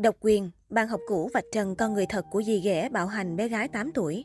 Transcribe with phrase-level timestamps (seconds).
[0.00, 3.36] Độc quyền, bạn học cũ vạch trần con người thật của dì ghẻ bạo hành
[3.36, 4.24] bé gái 8 tuổi.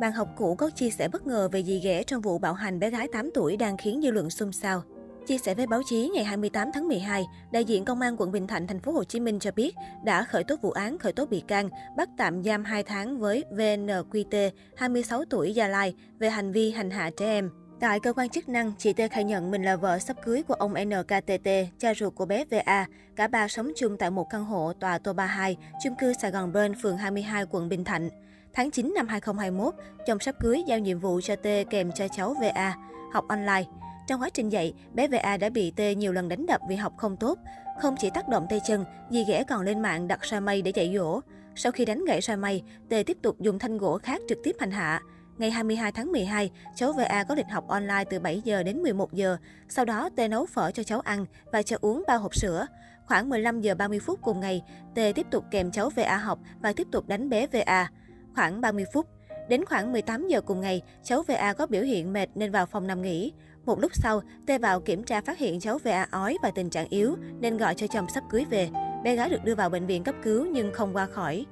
[0.00, 2.78] Bạn học cũ có chia sẻ bất ngờ về dì ghẻ trong vụ bạo hành
[2.78, 4.82] bé gái 8 tuổi đang khiến dư luận xôn xao.
[5.26, 8.46] Chia sẻ với báo chí ngày 28 tháng 12, đại diện Công an quận Bình
[8.46, 9.74] Thạnh, thành phố Hồ Chí Minh cho biết
[10.04, 13.44] đã khởi tố vụ án, khởi tố bị can, bắt tạm giam 2 tháng với
[13.50, 17.50] VNQT, 26 tuổi Gia Lai về hành vi hành hạ trẻ em.
[17.80, 20.54] Tại cơ quan chức năng, chị T khai nhận mình là vợ sắp cưới của
[20.54, 21.48] ông NKTT,
[21.78, 22.86] cha ruột của bé VA.
[23.16, 26.52] Cả ba sống chung tại một căn hộ tòa Tô 32, chung cư Sài Gòn
[26.52, 28.08] Bên, phường 22, quận Bình Thạnh.
[28.52, 29.74] Tháng 9 năm 2021,
[30.06, 32.74] chồng sắp cưới giao nhiệm vụ cho T kèm cho cháu VA,
[33.12, 33.64] học online.
[34.06, 36.92] Trong quá trình dạy, bé VA đã bị T nhiều lần đánh đập vì học
[36.96, 37.38] không tốt.
[37.80, 40.72] Không chỉ tác động tay chân, dì ghẻ còn lên mạng đặt sa mây để
[40.74, 41.20] dạy dỗ.
[41.54, 44.56] Sau khi đánh gãy sa mây, T tiếp tục dùng thanh gỗ khác trực tiếp
[44.60, 45.00] hành hạ.
[45.38, 49.12] Ngày 22 tháng 12, cháu VA có lịch học online từ 7 giờ đến 11
[49.12, 49.36] giờ.
[49.68, 52.66] Sau đó, T nấu phở cho cháu ăn và cho uống 3 hộp sữa.
[53.06, 54.62] Khoảng 15 giờ 30 phút cùng ngày,
[54.94, 57.90] T tiếp tục kèm cháu VA học và tiếp tục đánh bé VA.
[58.34, 59.06] Khoảng 30 phút,
[59.48, 62.86] Đến khoảng 18 giờ cùng ngày, cháu VA có biểu hiện mệt nên vào phòng
[62.86, 63.32] nằm nghỉ.
[63.66, 66.88] Một lúc sau, T vào kiểm tra phát hiện cháu VA ói và tình trạng
[66.88, 68.68] yếu nên gọi cho chồng sắp cưới về.
[69.04, 71.46] Bé gái được đưa vào bệnh viện cấp cứu nhưng không qua khỏi.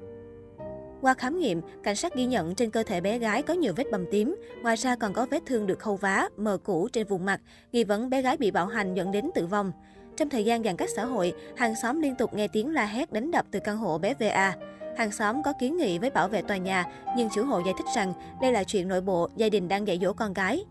[1.03, 3.85] Qua khám nghiệm, cảnh sát ghi nhận trên cơ thể bé gái có nhiều vết
[3.91, 7.25] bầm tím, ngoài ra còn có vết thương được khâu vá, mờ cũ trên vùng
[7.25, 7.41] mặt,
[7.73, 9.73] nghi vấn bé gái bị bạo hành dẫn đến tử vong.
[10.17, 13.13] Trong thời gian giãn cách xã hội, hàng xóm liên tục nghe tiếng la hét
[13.13, 14.55] đánh đập từ căn hộ bé VA.
[14.97, 16.85] Hàng xóm có kiến nghị với bảo vệ tòa nhà,
[17.17, 19.99] nhưng chủ hộ giải thích rằng đây là chuyện nội bộ, gia đình đang dạy
[20.03, 20.65] dỗ con gái.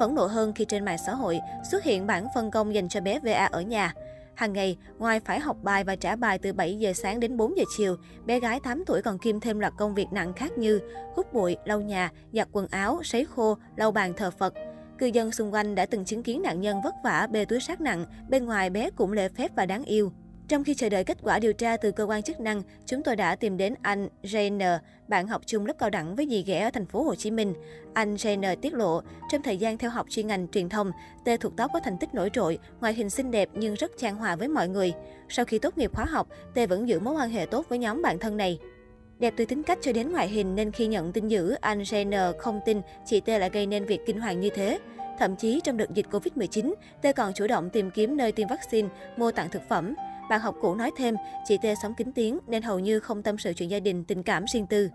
[0.00, 3.00] Phẫn nộ hơn khi trên mạng xã hội xuất hiện bản phân công dành cho
[3.00, 3.94] bé VA ở nhà.
[4.38, 7.56] Hàng ngày, ngoài phải học bài và trả bài từ 7 giờ sáng đến 4
[7.56, 10.80] giờ chiều, bé gái 8 tuổi còn kiêm thêm loạt công việc nặng khác như
[11.14, 14.54] hút bụi, lau nhà, giặt quần áo, sấy khô, lau bàn thờ Phật.
[14.98, 17.80] Cư dân xung quanh đã từng chứng kiến nạn nhân vất vả bê túi sát
[17.80, 20.12] nặng, bên ngoài bé cũng lễ phép và đáng yêu.
[20.48, 23.16] Trong khi chờ đợi kết quả điều tra từ cơ quan chức năng, chúng tôi
[23.16, 26.70] đã tìm đến anh JN, bạn học chung lớp cao đẳng với dì ghẻ ở
[26.70, 27.54] thành phố Hồ Chí Minh.
[27.94, 29.00] Anh JN tiết lộ,
[29.32, 30.92] trong thời gian theo học chuyên ngành truyền thông,
[31.24, 34.16] T thuộc tóc có thành tích nổi trội, ngoại hình xinh đẹp nhưng rất trang
[34.16, 34.92] hòa với mọi người.
[35.28, 38.02] Sau khi tốt nghiệp khóa học, T vẫn giữ mối quan hệ tốt với nhóm
[38.02, 38.58] bạn thân này.
[39.18, 42.32] Đẹp từ tính cách cho đến ngoại hình nên khi nhận tin dữ, anh JN
[42.38, 44.78] không tin chị T lại gây nên việc kinh hoàng như thế.
[45.18, 48.88] Thậm chí trong đợt dịch Covid-19, T còn chủ động tìm kiếm nơi tiêm vaccine,
[49.16, 49.94] mua tặng thực phẩm.
[50.28, 53.38] Bạn học cũ nói thêm, chị T sống kín tiếng nên hầu như không tâm
[53.38, 54.88] sự chuyện gia đình, tình cảm riêng tư.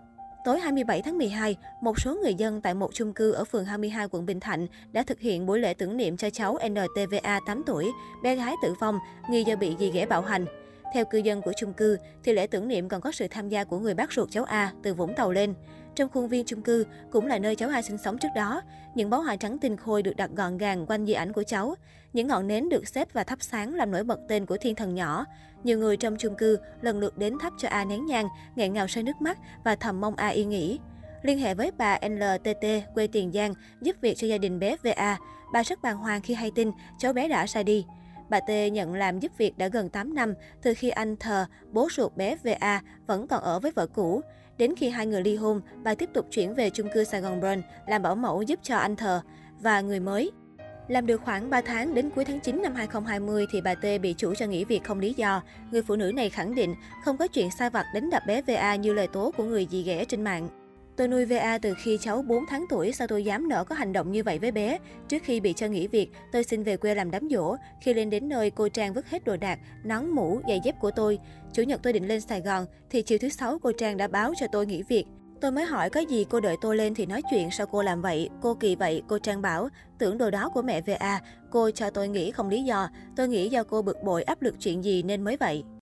[0.44, 4.08] Tối 27 tháng 12, một số người dân tại một chung cư ở phường 22
[4.10, 7.92] quận Bình Thạnh đã thực hiện buổi lễ tưởng niệm cho cháu NTVA 8 tuổi,
[8.22, 8.98] bé gái tử vong
[9.30, 10.46] nghi do bị dì ghẻ bạo hành.
[10.94, 13.64] Theo cư dân của chung cư, thì lễ tưởng niệm còn có sự tham gia
[13.64, 15.54] của người bác ruột cháu A từ Vũng Tàu lên.
[15.94, 18.62] Trong khuôn viên chung cư, cũng là nơi cháu hai sinh sống trước đó,
[18.94, 21.74] những bó hoa trắng tinh khôi được đặt gọn gàng quanh di ảnh của cháu.
[22.12, 24.94] Những ngọn nến được xếp và thắp sáng làm nổi bật tên của thiên thần
[24.94, 25.24] nhỏ.
[25.64, 28.86] Nhiều người trong chung cư lần lượt đến thắp cho A nén nhang, nghẹn ngào
[28.86, 30.78] rơi nước mắt và thầm mong A yên nghỉ.
[31.22, 35.18] Liên hệ với bà LTT quê Tiền Giang giúp việc cho gia đình bé VA,
[35.52, 37.86] bà rất bàng hoàng khi hay tin cháu bé đã ra đi.
[38.28, 41.88] Bà T nhận làm giúp việc đã gần 8 năm, từ khi anh Thờ, bố
[41.90, 44.20] ruột bé VA, vẫn còn ở với vợ cũ.
[44.58, 47.40] Đến khi hai người ly hôn, bà tiếp tục chuyển về chung cư Sài Gòn
[47.40, 49.20] Brand làm bảo mẫu giúp cho anh Thờ
[49.60, 50.30] và người mới.
[50.88, 54.14] Làm được khoảng 3 tháng đến cuối tháng 9 năm 2020 thì bà T bị
[54.18, 55.42] chủ cho nghỉ việc không lý do.
[55.70, 58.76] Người phụ nữ này khẳng định không có chuyện sai vặt đánh đập bé VA
[58.76, 60.63] như lời tố của người dì ghẻ trên mạng.
[60.96, 63.92] Tôi nuôi VA từ khi cháu 4 tháng tuổi, sao tôi dám nỡ có hành
[63.92, 64.78] động như vậy với bé?
[65.08, 67.56] Trước khi bị cho nghỉ việc, tôi xin về quê làm đám dỗ.
[67.80, 70.90] Khi lên đến nơi, cô Trang vứt hết đồ đạc, nón mũ, giày dép của
[70.90, 71.18] tôi.
[71.52, 74.32] Chủ nhật tôi định lên Sài Gòn, thì chiều thứ sáu cô Trang đã báo
[74.36, 75.04] cho tôi nghỉ việc.
[75.40, 78.02] Tôi mới hỏi có gì cô đợi tôi lên thì nói chuyện sao cô làm
[78.02, 78.28] vậy.
[78.42, 79.68] Cô kỳ vậy, cô Trang bảo,
[79.98, 82.88] tưởng đồ đó của mẹ VA, cô cho tôi nghỉ không lý do.
[83.16, 85.64] Tôi nghĩ do cô bực bội áp lực chuyện gì nên mới vậy.